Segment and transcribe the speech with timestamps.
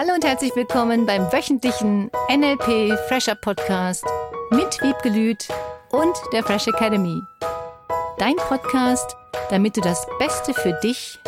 [0.00, 4.04] Hallo und herzlich willkommen beim wöchentlichen NLP Fresher Podcast
[4.52, 5.48] mit Wiebgelüt
[5.90, 7.20] und der Fresh Academy.
[8.16, 9.16] Dein Podcast,
[9.50, 11.18] damit du das Beste für dich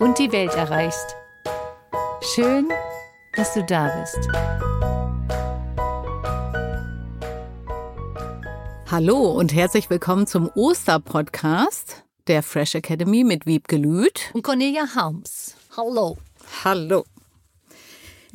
[0.00, 1.14] und die Welt erreichst.
[2.34, 2.68] Schön,
[3.36, 4.28] dass du da bist.
[8.90, 15.54] Hallo und herzlich willkommen zum Oster-Podcast der Fresh Academy mit Wiebgelüt und Cornelia Harms.
[15.76, 16.18] Hallo.
[16.64, 17.04] Hallo.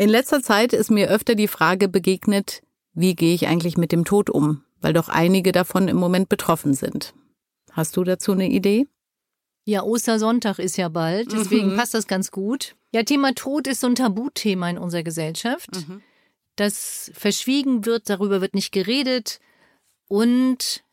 [0.02, 2.64] In letzter Zeit ist mir öfter die Frage begegnet,
[2.96, 6.74] wie gehe ich eigentlich mit dem Tod um, weil doch einige davon im Moment betroffen
[6.74, 7.14] sind.
[7.72, 8.88] Hast du dazu eine Idee?
[9.64, 11.78] Ja, Ostersonntag ist ja bald, deswegen mhm.
[11.78, 12.76] passt das ganz gut.
[12.92, 15.70] Ja, Thema Tod ist so ein Tabuthema in unserer Gesellschaft.
[15.88, 16.02] Mhm.
[16.56, 19.40] Das verschwiegen wird, darüber wird nicht geredet.
[20.08, 20.84] Und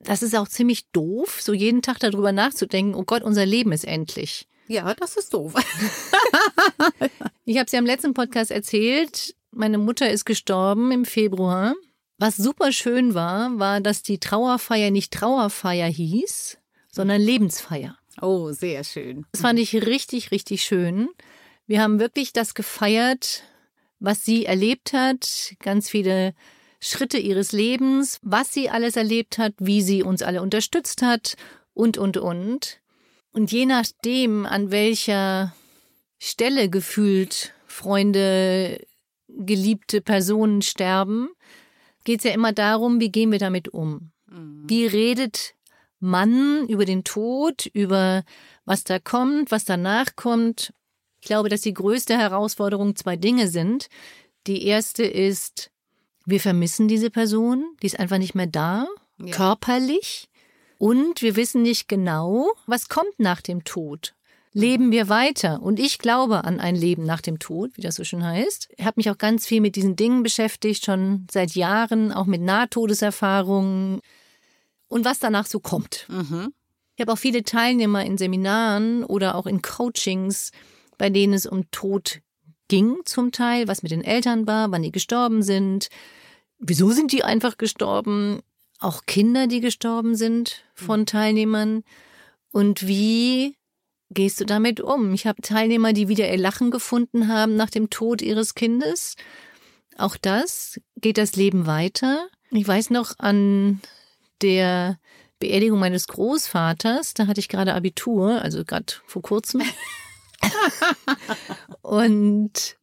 [0.00, 3.84] das ist auch ziemlich doof, so jeden Tag darüber nachzudenken, oh Gott, unser Leben ist
[3.84, 4.48] endlich.
[4.66, 5.54] Ja, das ist doof.
[7.44, 9.34] ich habe es ja im letzten Podcast erzählt.
[9.50, 11.74] Meine Mutter ist gestorben im Februar.
[12.18, 16.58] Was super schön war, war, dass die Trauerfeier nicht Trauerfeier hieß,
[16.90, 17.98] sondern Lebensfeier.
[18.22, 19.26] Oh, sehr schön.
[19.32, 21.08] Das fand ich richtig, richtig schön.
[21.66, 23.42] Wir haben wirklich das gefeiert,
[23.98, 26.34] was sie erlebt hat, ganz viele
[26.80, 31.36] Schritte ihres Lebens, was sie alles erlebt hat, wie sie uns alle unterstützt hat
[31.72, 32.80] und, und, und.
[33.34, 35.54] Und je nachdem, an welcher
[36.18, 38.86] Stelle gefühlt Freunde,
[39.28, 41.28] geliebte Personen sterben,
[42.04, 44.12] geht es ja immer darum, wie gehen wir damit um?
[44.26, 44.62] Mhm.
[44.68, 45.54] Wie redet
[45.98, 48.22] man über den Tod, über
[48.64, 50.72] was da kommt, was danach kommt?
[51.20, 53.88] Ich glaube, dass die größte Herausforderung zwei Dinge sind.
[54.46, 55.72] Die erste ist,
[56.24, 58.86] wir vermissen diese Person, die ist einfach nicht mehr da,
[59.18, 59.34] ja.
[59.34, 60.28] körperlich.
[60.78, 64.14] Und wir wissen nicht genau, was kommt nach dem Tod.
[64.52, 65.62] Leben wir weiter?
[65.62, 68.68] Und ich glaube an ein Leben nach dem Tod, wie das so schön heißt.
[68.76, 72.40] Ich habe mich auch ganz viel mit diesen Dingen beschäftigt, schon seit Jahren, auch mit
[72.40, 74.00] Nahtodeserfahrungen
[74.86, 76.06] und was danach so kommt.
[76.08, 76.52] Mhm.
[76.94, 80.52] Ich habe auch viele Teilnehmer in Seminaren oder auch in Coachings,
[80.98, 82.20] bei denen es um Tod
[82.68, 85.88] ging zum Teil, was mit den Eltern war, wann die gestorben sind.
[86.58, 88.40] Wieso sind die einfach gestorben?
[88.84, 91.06] Auch Kinder, die gestorben sind von mhm.
[91.06, 91.84] Teilnehmern.
[92.52, 93.56] Und wie
[94.10, 95.12] gehst du damit um?
[95.14, 99.16] Ich habe Teilnehmer, die wieder ihr Lachen gefunden haben nach dem Tod ihres Kindes.
[99.96, 102.28] Auch das geht das Leben weiter.
[102.50, 103.80] Ich weiß noch an
[104.42, 104.98] der
[105.40, 109.62] Beerdigung meines Großvaters, da hatte ich gerade Abitur, also gerade vor kurzem.
[111.82, 112.76] und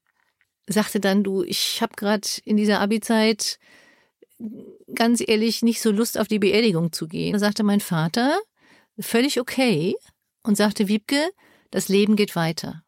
[0.68, 3.58] sagte dann, du, ich habe gerade in dieser Abi-Zeit
[4.94, 7.34] ganz ehrlich nicht so Lust auf die Beerdigung zu gehen.
[7.34, 8.40] Da sagte mein Vater,
[9.00, 9.96] völlig okay,
[10.44, 11.30] und sagte, Wiebke,
[11.70, 12.84] das Leben geht weiter.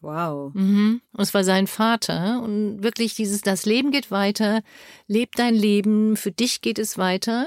[0.00, 0.54] Wow.
[0.54, 1.02] Mhm.
[1.12, 2.40] Und es war sein Vater.
[2.42, 4.62] Und wirklich dieses, das Leben geht weiter,
[5.06, 7.46] leb dein Leben, für dich geht es weiter.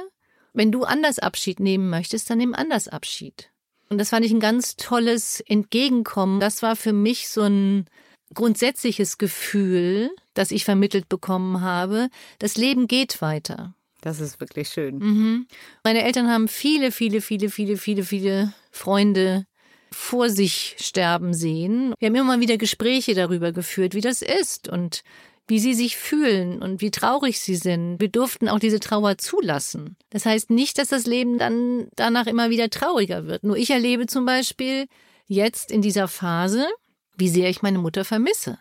[0.53, 3.49] Wenn du anders Abschied nehmen möchtest, dann nimm anders Abschied.
[3.89, 6.39] Und das fand ich ein ganz tolles Entgegenkommen.
[6.39, 7.85] Das war für mich so ein
[8.33, 12.09] grundsätzliches Gefühl, das ich vermittelt bekommen habe.
[12.39, 13.73] Das Leben geht weiter.
[14.01, 14.97] Das ist wirklich schön.
[14.97, 15.47] Mhm.
[15.83, 19.45] Meine Eltern haben viele, viele, viele, viele, viele, viele Freunde
[19.91, 21.93] vor sich sterben sehen.
[21.99, 25.03] Wir haben immer wieder Gespräche darüber geführt, wie das ist und
[25.47, 27.99] wie sie sich fühlen und wie traurig sie sind.
[27.99, 29.97] Wir durften auch diese Trauer zulassen.
[30.09, 33.43] Das heißt nicht, dass das Leben dann danach immer wieder trauriger wird.
[33.43, 34.87] Nur ich erlebe zum Beispiel
[35.27, 36.67] jetzt in dieser Phase,
[37.15, 38.57] wie sehr ich meine Mutter vermisse.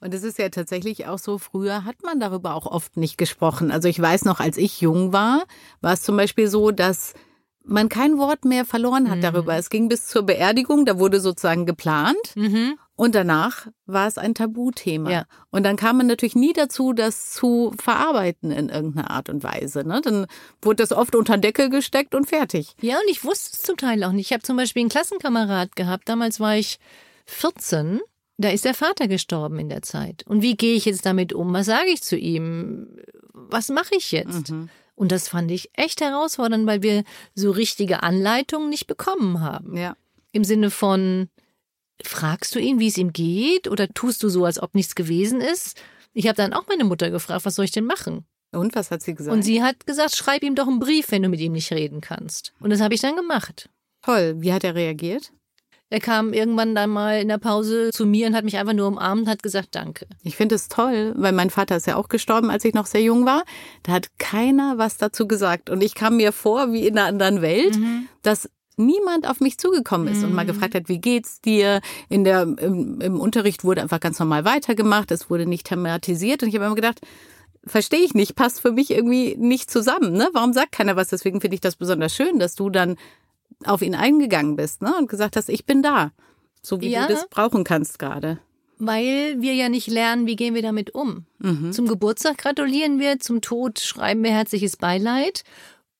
[0.00, 3.70] Und es ist ja tatsächlich auch so, früher hat man darüber auch oft nicht gesprochen.
[3.70, 5.44] Also ich weiß noch, als ich jung war,
[5.80, 7.14] war es zum Beispiel so, dass
[7.64, 9.22] man kein Wort mehr verloren hat mhm.
[9.22, 9.56] darüber.
[9.56, 12.36] Es ging bis zur Beerdigung, da wurde sozusagen geplant.
[12.36, 12.78] Mhm.
[12.94, 15.10] Und danach war es ein Tabuthema.
[15.10, 15.24] Ja.
[15.50, 19.86] Und dann kam man natürlich nie dazu, das zu verarbeiten in irgendeiner Art und Weise.
[19.86, 20.00] Ne?
[20.02, 20.26] Dann
[20.62, 22.74] wurde das oft unter Deckel gesteckt und fertig.
[22.80, 24.26] Ja, und ich wusste es zum Teil auch nicht.
[24.26, 26.08] Ich habe zum Beispiel einen Klassenkamerad gehabt.
[26.08, 26.78] Damals war ich
[27.26, 28.00] 14,
[28.38, 30.24] da ist der Vater gestorben in der Zeit.
[30.26, 31.52] Und wie gehe ich jetzt damit um?
[31.52, 32.88] Was sage ich zu ihm?
[33.32, 34.50] Was mache ich jetzt?
[34.50, 34.68] Mhm.
[34.94, 39.76] Und das fand ich echt herausfordernd, weil wir so richtige Anleitungen nicht bekommen haben.
[39.76, 39.96] Ja.
[40.32, 41.28] Im Sinne von,
[42.02, 43.68] fragst du ihn, wie es ihm geht?
[43.68, 45.80] Oder tust du so, als ob nichts gewesen ist?
[46.14, 48.24] Ich habe dann auch meine Mutter gefragt, was soll ich denn machen?
[48.52, 49.34] Und was hat sie gesagt?
[49.34, 52.00] Und sie hat gesagt, schreib ihm doch einen Brief, wenn du mit ihm nicht reden
[52.00, 52.52] kannst.
[52.60, 53.68] Und das habe ich dann gemacht.
[54.02, 54.36] Toll.
[54.38, 55.32] Wie hat er reagiert?
[55.88, 58.88] Er kam irgendwann dann mal in der Pause zu mir und hat mich einfach nur
[58.88, 60.06] umarmt und hat gesagt Danke.
[60.24, 63.02] Ich finde es toll, weil mein Vater ist ja auch gestorben, als ich noch sehr
[63.02, 63.44] jung war.
[63.84, 65.70] Da hat keiner was dazu gesagt.
[65.70, 68.08] Und ich kam mir vor wie in einer anderen Welt, mhm.
[68.22, 71.80] dass niemand auf mich zugekommen ist und mal gefragt hat, wie geht's dir?
[72.08, 76.50] In der, im, im Unterricht wurde einfach ganz normal weitergemacht, es wurde nicht thematisiert und
[76.50, 77.00] ich habe immer gedacht,
[77.64, 80.12] verstehe ich nicht, passt für mich irgendwie nicht zusammen.
[80.12, 80.28] Ne?
[80.32, 81.08] Warum sagt keiner was?
[81.08, 82.96] Deswegen finde ich das besonders schön, dass du dann
[83.64, 84.94] auf ihn eingegangen bist ne?
[84.98, 86.12] und gesagt hast, ich bin da,
[86.62, 87.06] so wie Ja.
[87.06, 88.38] du das brauchen kannst gerade.
[88.78, 91.24] Weil wir ja nicht lernen, wie gehen wir damit um.
[91.72, 95.44] Zum Geburtstag gratulieren wir, zum Tod schreiben wir herzliches Beileid.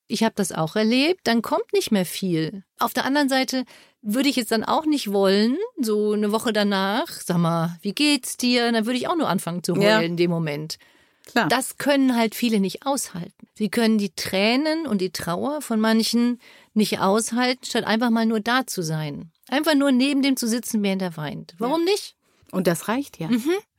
[0.08, 2.64] Ich habe das auch erlebt, dann kommt nicht mehr viel.
[2.78, 3.64] Auf der anderen Seite
[4.02, 8.37] würde ich jetzt dann auch nicht wollen, so eine Woche danach, sag mal, wie geht's
[8.37, 8.70] dir?
[8.70, 10.00] Dann würde ich auch nur anfangen zu heulen Ja.
[10.00, 10.76] in dem Moment.
[11.25, 11.48] Klar.
[11.48, 13.32] Das können halt viele nicht aushalten.
[13.58, 16.41] Sie können die Tränen und die Trauer von manchen
[16.75, 19.31] nicht aushalten, statt einfach mal nur da zu sein.
[19.49, 21.55] Einfach nur neben dem zu sitzen, während er weint.
[21.58, 22.14] Warum nicht?
[22.53, 23.29] und das reicht ja.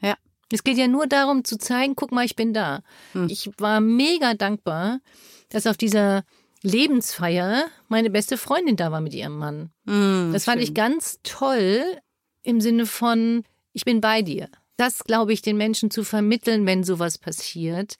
[0.01, 0.15] Ja.
[0.51, 2.81] Es geht ja nur darum zu zeigen, guck mal, ich bin da.
[3.27, 4.99] Ich war mega dankbar,
[5.49, 6.23] dass auf dieser
[6.63, 9.71] Lebensfeier meine beste Freundin da war mit ihrem Mann.
[9.85, 10.67] Mm, Das fand schön.
[10.69, 11.81] ich ganz toll
[12.43, 13.43] im Sinne von,
[13.73, 14.49] ich bin bei dir.
[14.77, 17.95] Das glaube ich, den Menschen zu vermitteln, wenn sowas passiert.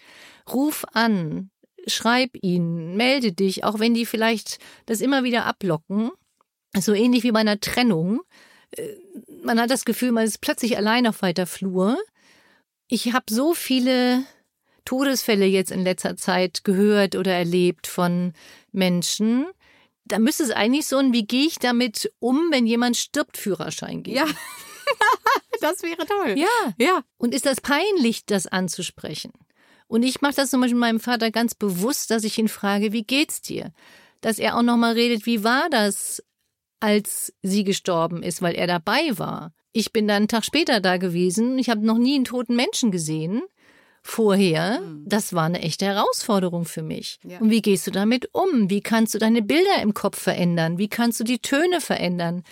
[0.54, 1.50] Ruf an,
[1.88, 6.12] schreib ihnen, melde dich, auch wenn die vielleicht das immer wieder ablocken.
[6.78, 8.22] So ähnlich wie bei einer Trennung.
[8.72, 8.88] Äh,
[9.44, 11.98] Man hat das Gefühl, man ist plötzlich allein auf weiter Flur.
[12.90, 14.24] Ich habe so viele
[14.86, 18.34] Todesfälle jetzt in letzter Zeit gehört oder erlebt von
[18.72, 19.46] Menschen.
[20.06, 24.04] Da müsste es eigentlich so ein, wie gehe ich damit um, wenn jemand stirbt, Führerschein
[24.04, 24.18] geben.
[24.18, 24.26] Ja.
[25.62, 26.36] das wäre toll.
[26.38, 26.74] Ja.
[26.78, 27.02] Ja.
[27.18, 29.34] Und ist das peinlich, das anzusprechen?
[29.88, 33.04] Und ich mache das zum Beispiel meinem Vater ganz bewusst, dass ich ihn frage, wie
[33.04, 33.72] geht's dir?
[34.22, 36.24] Dass er auch nochmal redet, wie war das,
[36.80, 39.54] als sie gestorben ist, weil er dabei war.
[39.72, 41.58] Ich bin dann einen Tag später da gewesen.
[41.58, 43.42] Ich habe noch nie einen toten Menschen gesehen
[44.02, 44.82] vorher.
[45.06, 47.20] Das war eine echte Herausforderung für mich.
[47.24, 47.40] Ja.
[47.40, 48.70] Und wie gehst du damit um?
[48.70, 50.78] Wie kannst du deine Bilder im Kopf verändern?
[50.78, 52.44] Wie kannst du die Töne verändern?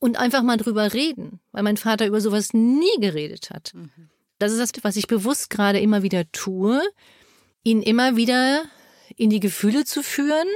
[0.00, 3.72] Und einfach mal drüber reden, weil mein Vater über sowas nie geredet hat.
[4.38, 6.80] Das ist das, was ich bewusst gerade immer wieder tue,
[7.64, 8.64] ihn immer wieder
[9.16, 10.48] in die Gefühle zu führen,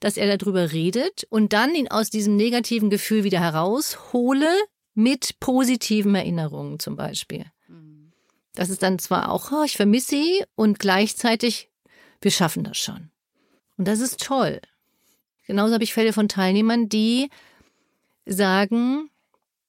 [0.00, 4.50] dass er darüber redet und dann ihn aus diesem negativen Gefühl wieder heraushole
[4.94, 7.46] mit positiven Erinnerungen zum Beispiel.
[8.54, 11.70] Das ist dann zwar auch, oh, ich vermisse sie und gleichzeitig,
[12.20, 13.10] wir schaffen das schon.
[13.78, 14.60] Und das ist toll.
[15.46, 17.30] Genauso habe ich Fälle von Teilnehmern, die
[18.26, 19.10] sagen,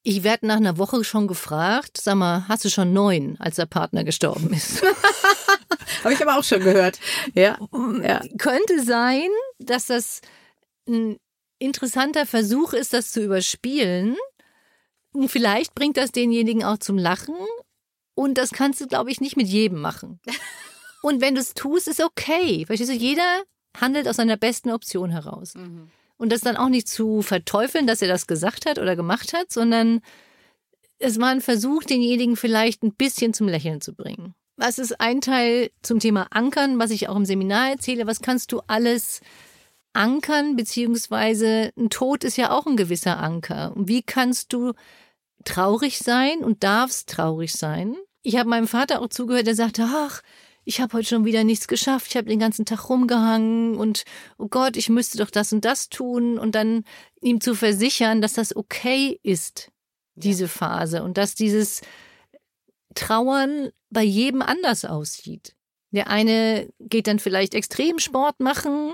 [0.04, 3.66] ich werde nach einer Woche schon gefragt, sag mal, hast du schon neun, als der
[3.66, 4.84] Partner gestorben ist?
[6.04, 7.00] Habe ich aber auch schon gehört.
[7.34, 7.58] Ja.
[8.02, 8.22] ja.
[8.38, 9.30] Könnte sein,
[9.60, 10.20] dass das
[10.88, 11.18] ein
[11.58, 14.18] interessanter Versuch ist, das zu überspielen.
[15.14, 17.36] Und vielleicht bringt das denjenigen auch zum Lachen.
[18.16, 20.20] Und das kannst du, glaube ich, nicht mit jedem machen.
[21.02, 22.66] Und wenn du es tust, ist okay.
[22.66, 23.44] Verstehst du, jeder
[23.80, 25.54] handelt aus seiner besten Option heraus.
[26.18, 29.52] Und das dann auch nicht zu verteufeln, dass er das gesagt hat oder gemacht hat,
[29.52, 30.02] sondern
[31.00, 34.34] es war ein Versuch, denjenigen vielleicht ein bisschen zum Lächeln zu bringen.
[34.56, 38.08] Was ist ein Teil zum Thema Ankern, was ich auch im Seminar erzähle?
[38.08, 39.20] Was kannst du alles
[39.94, 43.74] ankern, beziehungsweise ein Tod ist ja auch ein gewisser Anker.
[43.76, 44.74] Wie kannst du
[45.46, 47.96] traurig sein und darfst traurig sein?
[48.24, 50.22] Ich habe meinem Vater auch zugehört, der sagte, ach,
[50.66, 54.04] ich habe heute schon wieder nichts geschafft, ich habe den ganzen Tag rumgehangen und
[54.38, 56.84] oh Gott, ich müsste doch das und das tun und dann
[57.22, 59.72] ihm zu versichern, dass das okay ist,
[60.16, 61.82] diese Phase und dass dieses
[62.96, 65.56] Trauern bei jedem anders aussieht.
[65.92, 68.94] Der eine geht dann vielleicht Extremsport machen,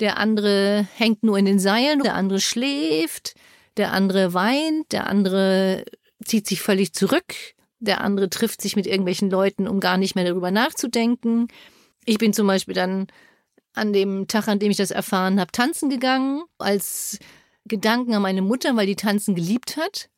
[0.00, 3.34] der andere hängt nur in den Seilen, der andere schläft,
[3.76, 5.84] der andere weint, der andere
[6.24, 7.34] zieht sich völlig zurück,
[7.78, 11.48] der andere trifft sich mit irgendwelchen Leuten, um gar nicht mehr darüber nachzudenken.
[12.04, 13.06] Ich bin zum Beispiel dann
[13.74, 17.18] an dem Tag, an dem ich das erfahren habe, tanzen gegangen, als
[17.66, 20.08] Gedanken an meine Mutter, weil die tanzen geliebt hat.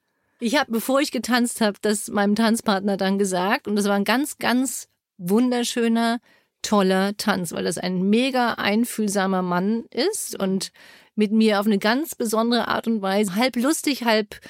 [0.40, 4.04] Ich habe, bevor ich getanzt habe, das meinem Tanzpartner dann gesagt und das war ein
[4.04, 6.20] ganz, ganz wunderschöner,
[6.62, 10.70] toller Tanz, weil das ein mega einfühlsamer Mann ist und
[11.14, 14.40] mit mir auf eine ganz besondere Art und Weise, halb lustig, halb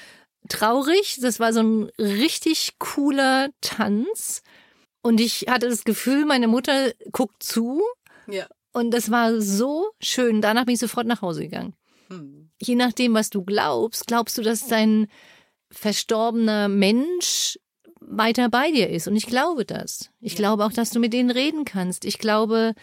[0.47, 1.19] traurig.
[1.21, 4.41] Das war so ein richtig cooler Tanz.
[5.01, 7.81] Und ich hatte das Gefühl, meine Mutter guckt zu.
[8.27, 8.47] Ja.
[8.71, 10.41] Und das war so schön.
[10.41, 11.73] Danach bin ich sofort nach Hause gegangen.
[12.61, 15.07] Je nachdem, was du glaubst, glaubst du, dass dein
[15.71, 17.59] verstorbener Mensch
[17.99, 19.07] weiter bei dir ist.
[19.07, 20.09] Und ich glaube das.
[20.19, 22.05] Ich glaube auch, dass du mit denen reden kannst.
[22.05, 22.73] Ich glaube,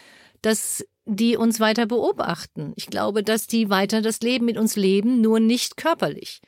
[0.42, 2.72] dass die uns weiter beobachten.
[2.76, 6.40] Ich glaube, dass die weiter das Leben mit uns leben, nur nicht körperlich.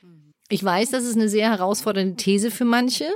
[0.49, 3.07] Ich weiß, das ist eine sehr herausfordernde These für manche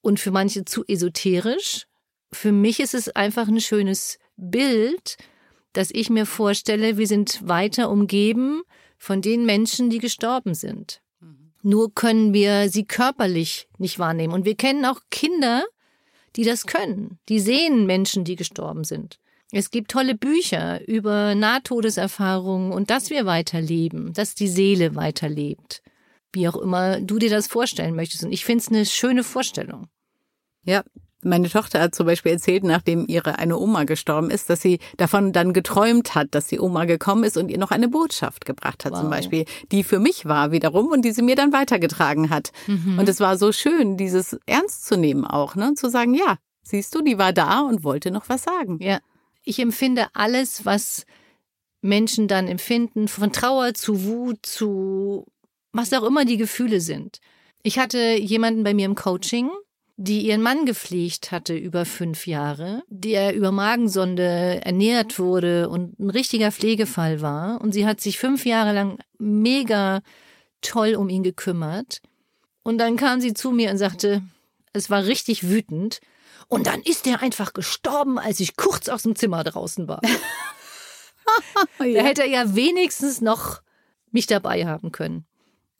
[0.00, 1.86] und für manche zu esoterisch.
[2.32, 5.16] Für mich ist es einfach ein schönes Bild,
[5.72, 8.62] dass ich mir vorstelle, wir sind weiter umgeben
[8.98, 11.00] von den Menschen, die gestorben sind.
[11.62, 14.34] Nur können wir sie körperlich nicht wahrnehmen.
[14.34, 15.64] Und wir kennen auch Kinder,
[16.36, 17.18] die das können.
[17.28, 19.18] Die sehen Menschen, die gestorben sind.
[19.52, 25.83] Es gibt tolle Bücher über Nahtodeserfahrungen und dass wir weiterleben, dass die Seele weiterlebt.
[26.34, 28.24] Wie auch immer du dir das vorstellen möchtest.
[28.24, 29.88] Und ich finde es eine schöne Vorstellung.
[30.64, 30.82] Ja,
[31.24, 35.32] meine Tochter hat zum Beispiel erzählt, nachdem ihre eine Oma gestorben ist, dass sie davon
[35.32, 38.92] dann geträumt hat, dass die Oma gekommen ist und ihr noch eine Botschaft gebracht hat,
[38.92, 39.00] wow.
[39.00, 42.52] zum Beispiel, die für mich war wiederum und die sie mir dann weitergetragen hat.
[42.66, 42.98] Mhm.
[42.98, 45.74] Und es war so schön, dieses ernst zu nehmen auch, ne?
[45.74, 48.78] Zu sagen, ja, siehst du, die war da und wollte noch was sagen.
[48.80, 48.98] Ja.
[49.42, 51.04] Ich empfinde alles, was
[51.80, 55.26] Menschen dann empfinden, von Trauer zu Wut zu
[55.74, 57.20] was auch immer die Gefühle sind.
[57.62, 59.50] Ich hatte jemanden bei mir im Coaching,
[59.96, 66.10] die ihren Mann gepflegt hatte über fünf Jahre, der über Magensonde ernährt wurde und ein
[66.10, 67.60] richtiger Pflegefall war.
[67.60, 70.02] Und sie hat sich fünf Jahre lang mega
[70.62, 72.00] toll um ihn gekümmert.
[72.62, 74.22] Und dann kam sie zu mir und sagte,
[74.72, 76.00] es war richtig wütend.
[76.48, 80.00] Und dann ist er einfach gestorben, als ich kurz aus dem Zimmer draußen war.
[81.78, 82.02] ja.
[82.02, 83.62] Da hätte er ja wenigstens noch
[84.10, 85.24] mich dabei haben können.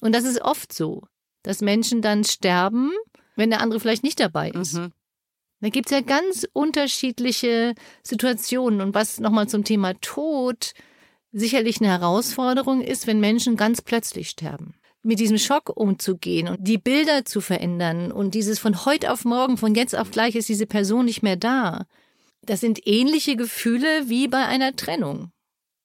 [0.01, 1.03] Und das ist oft so,
[1.43, 2.93] dass Menschen dann sterben
[3.37, 4.75] wenn der andere vielleicht nicht dabei ist.
[4.75, 4.93] Mhm.
[5.61, 8.81] Da gibt es ja ganz unterschiedliche Situationen.
[8.81, 10.73] Und was nochmal zum Thema Tod
[11.33, 14.75] sicherlich eine Herausforderung ist, wenn Menschen ganz plötzlich sterben.
[15.03, 19.59] Mit diesem Schock umzugehen und die Bilder zu verändern und dieses von heute auf morgen,
[19.59, 21.87] von jetzt auf gleich ist diese Person nicht mehr da.
[22.43, 25.31] Das sind ähnliche Gefühle wie bei einer Trennung.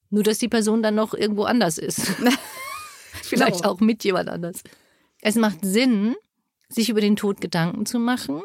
[0.08, 2.12] Nur, dass die Person dann noch irgendwo anders ist.
[3.30, 4.62] Vielleicht auch mit jemand anders.
[5.20, 6.16] Es macht Sinn,
[6.68, 8.42] sich über den Tod Gedanken zu machen.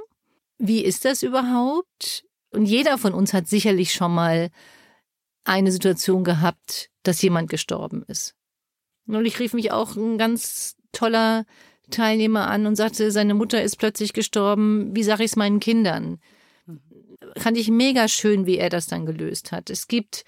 [0.57, 2.25] Wie ist das überhaupt?
[2.51, 4.49] Und jeder von uns hat sicherlich schon mal
[5.43, 8.35] eine Situation gehabt, dass jemand gestorben ist.
[9.05, 11.45] Neulich rief mich auch ein ganz toller
[11.91, 14.95] Teilnehmer an und sagte, seine Mutter ist plötzlich gestorben.
[14.95, 16.19] Wie sage ich es meinen Kindern?
[17.37, 19.69] Fand ich mega schön, wie er das dann gelöst hat.
[19.69, 20.23] Es gibt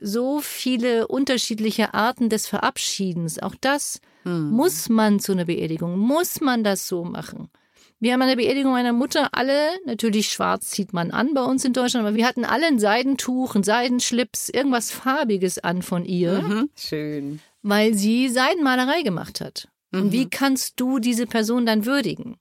[0.00, 3.38] so viele unterschiedliche Arten des Verabschiedens.
[3.38, 4.50] Auch das Mhm.
[4.50, 5.98] Muss man zu einer Beerdigung?
[5.98, 7.50] Muss man das so machen?
[7.98, 11.66] Wir haben an der Beerdigung meiner Mutter alle, natürlich schwarz zieht man an bei uns
[11.66, 16.40] in Deutschland, aber wir hatten alle ein Seidentuch, ein Seidenschlips, irgendwas Farbiges an von ihr.
[16.40, 17.40] Mhm, schön.
[17.62, 19.68] Weil sie Seidenmalerei gemacht hat.
[19.90, 20.00] Mhm.
[20.00, 22.38] Und wie kannst du diese Person dann würdigen?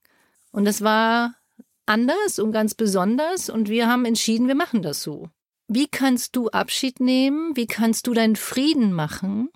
[0.52, 1.36] Und das war
[1.86, 5.28] anders und ganz besonders und wir haben entschieden, wir machen das so.
[5.70, 7.56] Wie kannst du Abschied nehmen?
[7.56, 9.50] Wie kannst du deinen Frieden machen?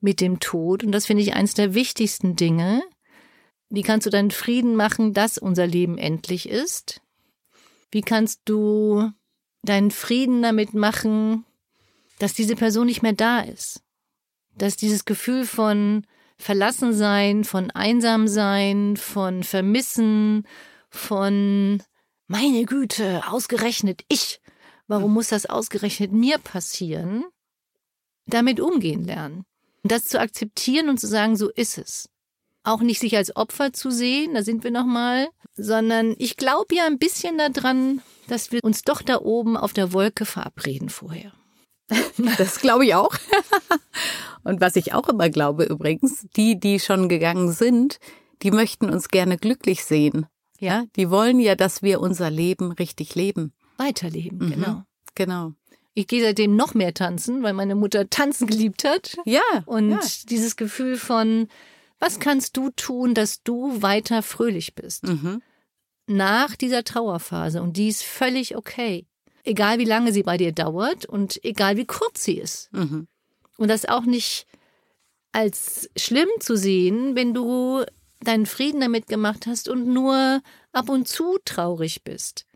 [0.00, 0.84] mit dem Tod.
[0.84, 2.82] Und das finde ich eines der wichtigsten Dinge.
[3.68, 7.00] Wie kannst du deinen Frieden machen, dass unser Leben endlich ist?
[7.90, 9.10] Wie kannst du
[9.62, 11.44] deinen Frieden damit machen,
[12.18, 13.82] dass diese Person nicht mehr da ist?
[14.56, 16.06] Dass dieses Gefühl von
[16.38, 20.46] Verlassensein, von Einsamsein, von Vermissen,
[20.88, 21.82] von
[22.26, 24.40] meine Güte, ausgerechnet ich.
[24.88, 27.24] Warum muss das ausgerechnet mir passieren?
[28.26, 29.44] Damit umgehen lernen.
[29.82, 32.08] Und das zu akzeptieren und zu sagen, so ist es.
[32.64, 36.86] Auch nicht sich als Opfer zu sehen, da sind wir nochmal, sondern ich glaube ja
[36.86, 41.32] ein bisschen daran, dass wir uns doch da oben auf der Wolke verabreden vorher.
[42.36, 43.14] Das glaube ich auch.
[44.44, 47.98] Und was ich auch immer glaube übrigens, die, die schon gegangen sind,
[48.42, 50.26] die möchten uns gerne glücklich sehen.
[50.58, 53.52] Ja, die wollen ja, dass wir unser Leben richtig leben.
[53.78, 54.50] Weiterleben, mhm.
[54.50, 54.82] genau.
[55.14, 55.52] Genau.
[55.94, 59.16] Ich gehe seitdem noch mehr tanzen, weil meine Mutter tanzen geliebt hat.
[59.24, 59.40] Ja.
[59.66, 60.00] Und ja.
[60.28, 61.48] dieses Gefühl von,
[61.98, 65.04] was kannst du tun, dass du weiter fröhlich bist?
[65.04, 65.42] Mhm.
[66.06, 67.62] Nach dieser Trauerphase.
[67.62, 69.06] Und die ist völlig okay.
[69.44, 72.72] Egal wie lange sie bei dir dauert und egal wie kurz sie ist.
[72.72, 73.08] Mhm.
[73.56, 74.46] Und das auch nicht
[75.32, 77.84] als schlimm zu sehen, wenn du
[78.20, 80.42] deinen Frieden damit gemacht hast und nur
[80.72, 82.47] ab und zu traurig bist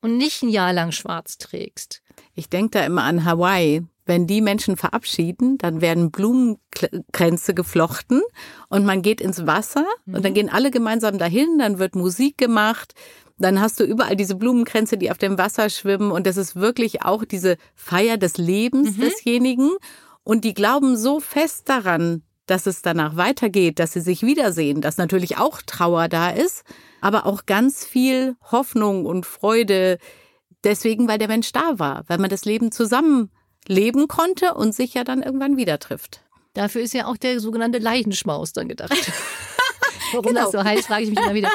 [0.00, 2.02] und nicht ein Jahr lang schwarz trägst.
[2.34, 3.82] Ich denke da immer an Hawaii.
[4.06, 8.22] Wenn die Menschen verabschieden, dann werden Blumenkränze geflochten
[8.70, 10.14] und man geht ins Wasser mhm.
[10.14, 12.94] und dann gehen alle gemeinsam dahin, dann wird Musik gemacht,
[13.38, 17.02] dann hast du überall diese Blumenkränze, die auf dem Wasser schwimmen und das ist wirklich
[17.02, 19.02] auch diese Feier des Lebens mhm.
[19.02, 19.72] desjenigen
[20.24, 24.96] und die glauben so fest daran, dass es danach weitergeht, dass sie sich wiedersehen, dass
[24.96, 26.64] natürlich auch Trauer da ist,
[27.00, 29.98] aber auch ganz viel Hoffnung und Freude.
[30.64, 33.30] Deswegen, weil der Mensch da war, weil man das Leben zusammen
[33.66, 36.22] leben konnte und sich ja dann irgendwann wieder trifft.
[36.54, 38.92] Dafür ist ja auch der sogenannte Leichenschmaus dann gedacht.
[40.12, 40.44] Warum genau.
[40.44, 41.50] das so heißt, frage ich mich immer wieder.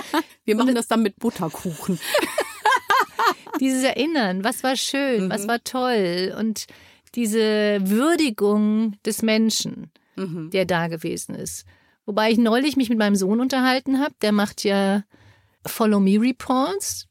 [0.46, 2.00] Wir machen das dann mit Butterkuchen.
[3.60, 5.30] Dieses Erinnern, was war schön, mhm.
[5.30, 6.68] was war toll und
[7.16, 9.92] diese Würdigung des Menschen.
[10.15, 10.50] Mhm.
[10.50, 11.65] der da gewesen ist.
[12.05, 15.03] Wobei ich neulich mich mit meinem Sohn unterhalten habe, der macht ja
[15.65, 17.08] Follow Me Reports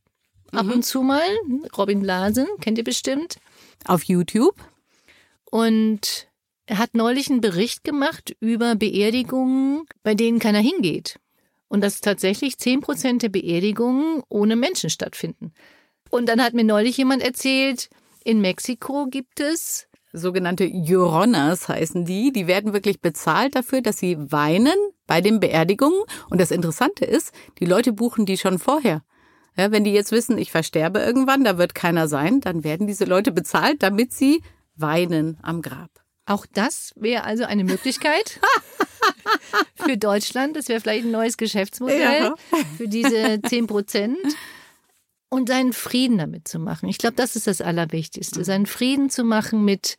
[0.53, 0.73] ab mhm.
[0.73, 1.23] und zu mal.
[1.77, 3.37] Robin Blasen, kennt ihr bestimmt.
[3.87, 4.57] Auf YouTube.
[5.51, 6.29] Und
[6.67, 11.19] er hat neulich einen Bericht gemacht über Beerdigungen, bei denen keiner hingeht.
[11.69, 15.53] Und dass tatsächlich zehn Prozent der Beerdigungen ohne Menschen stattfinden.
[16.11, 17.89] Und dann hat mir neulich jemand erzählt,
[18.25, 22.33] in Mexiko gibt es sogenannte Lloronas heißen die.
[22.33, 24.77] Die werden wirklich bezahlt dafür, dass sie weinen
[25.07, 26.01] bei den Beerdigungen.
[26.31, 29.03] Und das Interessante ist, die Leute buchen die schon vorher.
[29.57, 33.05] Ja, wenn die jetzt wissen, ich versterbe irgendwann, da wird keiner sein, dann werden diese
[33.05, 34.43] Leute bezahlt, damit sie
[34.77, 35.91] weinen am Grab.
[36.25, 38.41] Auch das wäre also eine Möglichkeit
[39.75, 40.57] für Deutschland.
[40.57, 42.35] Das wäre vielleicht ein neues Geschäftsmodell ja.
[42.77, 44.19] für diese 10 Prozent.
[45.33, 46.91] Und seinen Frieden damit zu machen.
[46.91, 48.41] Ich glaube, das ist das Allerwichtigste.
[48.41, 48.45] Mhm.
[48.45, 49.97] Seinen Frieden zu machen mit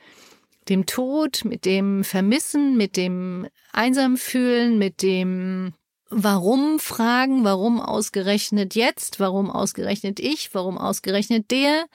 [0.69, 5.73] dem Tod, mit dem Vermissen, mit dem Einsamfühlen, mit dem
[6.11, 11.87] Warum fragen, warum ausgerechnet jetzt, warum ausgerechnet ich, warum ausgerechnet der.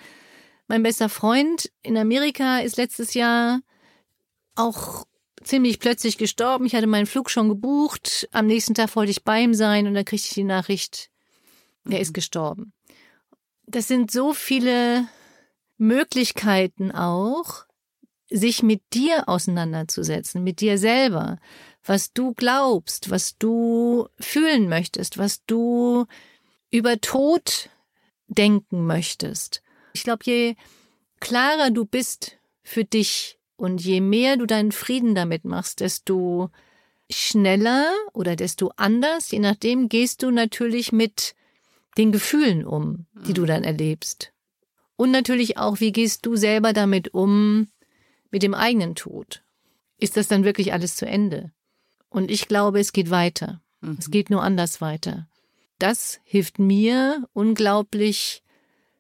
[0.67, 3.61] Mein bester Freund in Amerika ist letztes Jahr
[4.57, 5.07] auch
[5.45, 6.67] ziemlich plötzlich gestorben.
[6.67, 8.29] Ich hatte meinen Flug schon gebucht.
[8.33, 11.09] Am nächsten Tag wollte ich bei ihm sein und dann kriegte ich die Nachricht,
[11.89, 12.15] er ist mhm.
[12.15, 12.73] gestorben.
[13.69, 15.07] Das sind so viele
[15.77, 17.65] Möglichkeiten auch,
[18.31, 21.39] sich mit dir auseinanderzusetzen, mit dir selber
[21.89, 26.07] was du glaubst, was du fühlen möchtest, was du
[26.71, 27.71] über Tod
[28.27, 29.63] denken möchtest.
[29.95, 30.55] Ich glaube, je
[31.19, 36.51] klarer du bist für dich und je mehr du deinen Frieden damit machst, desto
[37.11, 41.35] schneller oder desto anders, je nachdem, gehst du natürlich mit
[41.99, 44.33] den Gefühlen um, die du dann erlebst.
[44.97, 47.69] Und natürlich auch, wie gehst du selber damit um,
[48.31, 49.43] mit dem eigenen Tod?
[49.99, 51.53] Ist das dann wirklich alles zu Ende?
[52.09, 53.61] Und ich glaube, es geht weiter.
[53.81, 53.97] Mhm.
[53.99, 55.29] Es geht nur anders weiter.
[55.79, 58.43] Das hilft mir unglaublich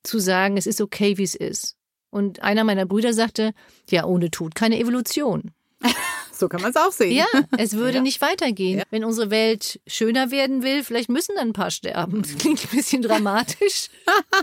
[0.02, 1.76] zu sagen, es ist okay, wie es ist.
[2.10, 3.52] Und einer meiner Brüder sagte,
[3.90, 5.52] ja, ohne Tod keine Evolution.
[6.38, 7.12] So kann man es auch sehen.
[7.12, 7.26] Ja,
[7.58, 8.00] es würde ja.
[8.00, 8.78] nicht weitergehen.
[8.78, 8.84] Ja.
[8.90, 12.22] Wenn unsere Welt schöner werden will, vielleicht müssen dann ein paar sterben.
[12.22, 13.90] Das klingt ein bisschen dramatisch.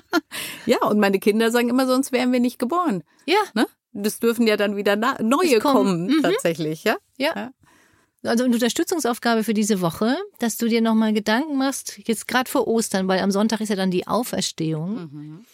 [0.65, 3.03] ja, und meine Kinder sagen immer, sonst wären wir nicht geboren.
[3.25, 3.39] Ja.
[3.53, 3.65] Ne?
[3.93, 6.21] Das dürfen ja dann wieder neue kommen, mhm.
[6.21, 6.97] tatsächlich, ja?
[7.17, 7.31] ja?
[7.33, 7.51] ja?
[8.29, 12.67] also eine Unterstützungsaufgabe für diese Woche, dass du dir nochmal Gedanken machst, jetzt gerade vor
[12.67, 14.95] Ostern, weil am Sonntag ist ja dann die Auferstehung.
[14.95, 15.45] Mhm.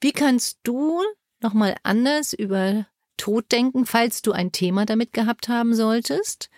[0.00, 1.00] Wie kannst du
[1.40, 6.50] nochmal anders über Tod denken, falls du ein Thema damit gehabt haben solltest?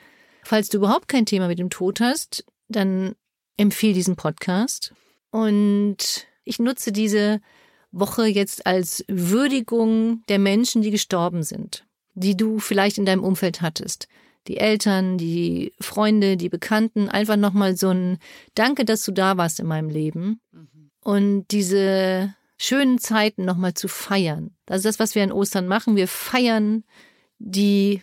[0.43, 3.15] Falls du überhaupt kein Thema mit dem Tod hast, dann
[3.57, 4.95] empfehle diesen Podcast.
[5.31, 7.41] Und ich nutze diese
[7.91, 13.61] Woche jetzt als Würdigung der Menschen, die gestorben sind, die du vielleicht in deinem Umfeld
[13.61, 14.09] hattest
[14.49, 18.19] die Eltern, die Freunde, die Bekannten, einfach nochmal so ein
[18.55, 20.41] Danke, dass du da warst in meinem Leben.
[20.53, 20.91] Mhm.
[21.03, 24.57] Und diese schönen Zeiten nochmal zu feiern.
[24.67, 25.97] Das ist das, was wir an Ostern machen.
[25.97, 26.85] Wir feiern
[27.39, 28.03] die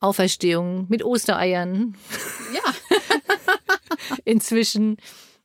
[0.00, 1.96] Auferstehung mit Ostereiern.
[2.52, 2.96] Ja.
[4.24, 4.96] Inzwischen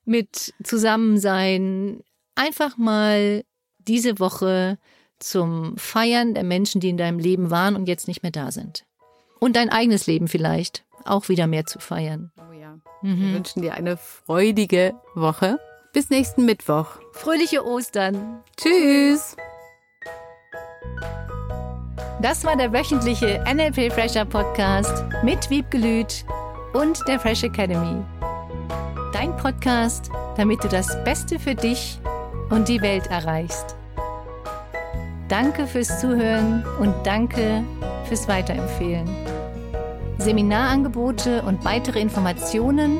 [0.05, 2.01] mit Zusammensein.
[2.35, 3.43] Einfach mal
[3.77, 4.77] diese Woche
[5.19, 8.85] zum Feiern der Menschen, die in deinem Leben waren und jetzt nicht mehr da sind.
[9.39, 12.31] Und dein eigenes Leben vielleicht auch wieder mehr zu feiern.
[12.37, 12.79] Oh ja.
[13.01, 13.21] Mhm.
[13.21, 15.59] Wir wünschen dir eine freudige Woche.
[15.97, 16.99] Bis nächsten Mittwoch.
[17.11, 18.43] Fröhliche Ostern.
[18.55, 19.35] Tschüss.
[22.21, 26.23] Das war der wöchentliche NLP Fresher Podcast mit Wiebgelüt
[26.73, 28.03] und der Fresh Academy.
[29.11, 31.99] Dein Podcast, damit du das Beste für dich
[32.51, 33.75] und die Welt erreichst.
[35.29, 37.63] Danke fürs Zuhören und danke
[38.07, 39.09] fürs Weiterempfehlen.
[40.19, 42.99] Seminarangebote und weitere Informationen